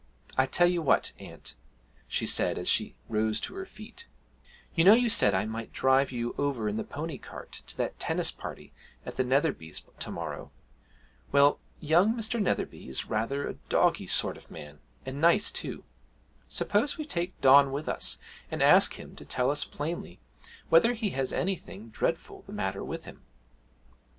I 0.35 0.47
tell 0.47 0.65
you 0.65 0.81
what, 0.81 1.11
aunt,' 1.19 1.53
she 2.07 2.25
said 2.25 2.57
as 2.57 2.67
she 2.67 2.95
rose 3.07 3.39
to 3.41 3.53
her 3.53 3.67
feet, 3.67 4.07
'you 4.73 4.83
know 4.83 4.95
you 4.95 5.11
said 5.11 5.35
I 5.35 5.45
might 5.45 5.71
drive 5.73 6.11
you 6.11 6.33
over 6.39 6.67
in 6.67 6.77
the 6.77 6.83
pony 6.83 7.19
cart 7.19 7.51
to 7.67 7.77
that 7.77 7.99
tennis 7.99 8.31
party 8.31 8.73
at 9.05 9.17
the 9.17 9.23
Netherbys 9.23 9.83
to 9.99 10.09
morrow. 10.09 10.49
Well, 11.31 11.59
young 11.79 12.15
Mr. 12.15 12.41
Netherby 12.41 12.89
is 12.89 13.05
rather 13.11 13.45
a 13.47 13.53
"doggy" 13.69 14.07
sort 14.07 14.37
of 14.37 14.49
man, 14.49 14.79
and 15.05 15.21
nice 15.21 15.51
too. 15.51 15.83
Suppose 16.47 16.97
we 16.97 17.05
take 17.05 17.39
Don 17.39 17.71
with 17.71 17.87
us 17.87 18.17
and 18.49 18.63
ask 18.63 18.95
him 18.95 19.15
to 19.17 19.23
tell 19.25 19.51
us 19.51 19.65
plainly 19.65 20.19
whether 20.69 20.93
he 20.93 21.11
has 21.11 21.31
anything 21.31 21.89
dreadful 21.91 22.41
the 22.41 22.53
matter 22.53 22.83
with 22.83 23.05
him?' 23.05 23.21